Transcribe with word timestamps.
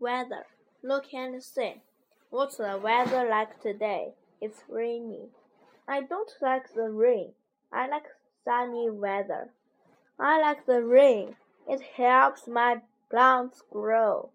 weather. 0.00 0.46
Look 0.82 1.12
and 1.12 1.42
see. 1.42 1.82
What's 2.30 2.56
the 2.56 2.80
weather 2.82 3.28
like 3.28 3.60
today? 3.60 4.14
It's 4.40 4.62
rainy. 4.68 5.28
I 5.86 6.00
don't 6.02 6.32
like 6.40 6.72
the 6.74 6.88
rain. 6.88 7.32
I 7.72 7.88
like 7.88 8.06
sunny 8.44 8.88
weather. 8.90 9.50
I 10.18 10.40
like 10.40 10.66
the 10.66 10.82
rain. 10.82 11.36
It 11.68 11.82
helps 11.96 12.46
my 12.48 12.82
plants 13.10 13.62
grow. 13.70 14.30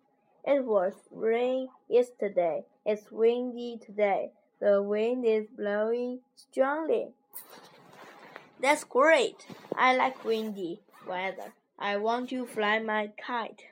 It 0.46 0.66
was 0.66 0.94
rain 1.12 1.70
yesterday. 1.90 2.66
It's 2.86 3.12
windy 3.12 3.80
today. 3.84 4.32
The 4.60 4.82
wind 4.82 5.26
is 5.26 5.48
blowing 5.48 6.20
strongly. 6.36 7.10
That's 8.62 8.84
great. 8.84 9.46
I 9.76 9.96
like 9.96 10.24
windy 10.24 10.82
weather. 11.08 11.54
I 11.80 11.98
want 11.98 12.30
to 12.30 12.46
fly 12.46 12.80
my 12.80 13.12
kite. 13.18 13.64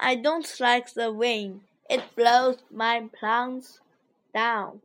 I 0.00 0.14
don't 0.14 0.48
like 0.60 0.92
the 0.94 1.12
wind. 1.12 1.62
It 1.90 2.02
blows 2.14 2.58
my 2.70 3.08
plants 3.18 3.80
down. 4.32 4.80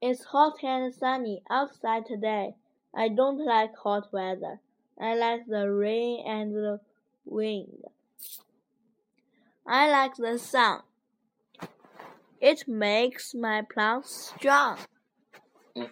It's 0.00 0.24
hot 0.24 0.62
and 0.62 0.94
sunny 0.94 1.42
outside 1.50 2.06
today. 2.06 2.54
I 2.94 3.08
don't 3.08 3.44
like 3.44 3.76
hot 3.76 4.12
weather. 4.12 4.60
I 5.00 5.14
like 5.14 5.46
the 5.46 5.70
rain 5.70 6.24
and 6.26 6.54
the 6.54 6.80
wind. 7.24 7.84
I 9.66 9.90
like 9.90 10.16
the 10.16 10.38
sun. 10.38 10.82
It 12.40 12.66
makes 12.68 13.34
my 13.34 13.62
plants 13.62 14.32
strong. 14.36 14.78
Mm. 15.76 15.90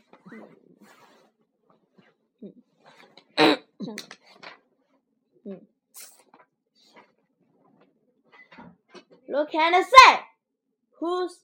Mm. 5.47 5.61
Look 9.31 9.55
and 9.55 9.85
say, 9.85 10.21
who's 10.99 11.41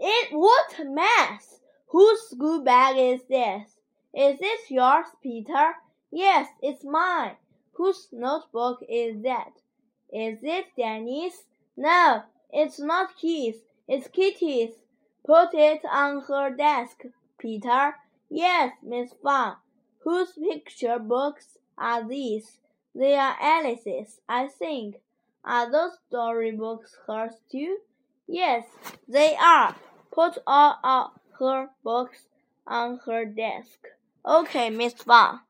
it? 0.00 0.28
What 0.32 0.80
mess! 0.86 1.60
Whose 1.88 2.22
school 2.30 2.62
bag 2.62 2.96
is 2.96 3.20
this? 3.28 3.76
Is 4.14 4.38
it 4.40 4.70
yours, 4.70 5.06
Peter? 5.22 5.74
Yes, 6.10 6.48
it's 6.62 6.84
mine. 6.84 7.36
Whose 7.72 8.08
notebook 8.12 8.80
is 8.88 9.22
that? 9.22 9.52
Is 10.10 10.38
it 10.42 10.66
Danny's? 10.76 11.44
No, 11.76 12.22
it's 12.50 12.80
not 12.80 13.10
his. 13.20 13.56
It's 13.86 14.08
Kitty's. 14.08 14.70
Put 15.26 15.50
it 15.52 15.82
on 15.90 16.22
her 16.22 16.50
desk, 16.50 17.02
Peter. 17.38 17.96
Yes, 18.30 18.72
Miss 18.82 19.12
Fang. 19.22 19.56
Whose 19.98 20.32
picture 20.32 20.98
books 20.98 21.58
are 21.76 22.08
these? 22.08 22.58
They 22.94 23.16
are 23.16 23.36
Alice's, 23.40 24.20
I 24.28 24.46
think. 24.46 25.00
Are 25.44 25.70
those 25.70 25.92
storybooks 26.08 26.96
hers 27.06 27.34
too? 27.52 27.78
Yes, 28.26 28.64
they 29.06 29.36
are. 29.36 29.76
Put 30.10 30.38
all 30.46 30.78
of 30.82 31.10
her 31.38 31.68
books 31.82 32.26
on 32.66 33.00
her 33.04 33.26
desk. 33.26 33.78
Okay, 34.24 34.70
Miss 34.70 34.94
Fang. 34.94 35.40